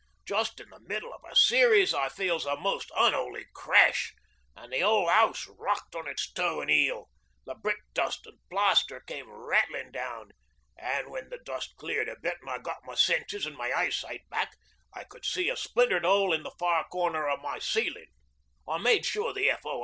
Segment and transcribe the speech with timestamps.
[0.25, 4.15] Just in the middle o' a series I feels a most unholy crash,
[4.55, 7.07] an' the whole house rocked on its toe an' heel.
[7.45, 10.31] The brickdust an' plaster came rattlin' down,
[10.75, 14.27] an' when the dust cleared a bit an' I got my sense an' my eyesight
[14.31, 14.55] back,
[14.91, 18.07] I could see a splintered hole in the far corner of my ceilin'.
[18.67, 19.79] I made sure the F.O.